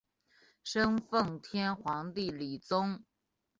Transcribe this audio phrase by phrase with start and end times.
[0.63, 3.03] 生奉天皇帝李琮。